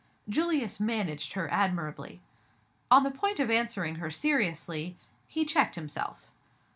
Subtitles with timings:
[0.27, 2.21] Julius managed her admirably.
[2.89, 6.31] On the point of answering her seriously, he checked himself.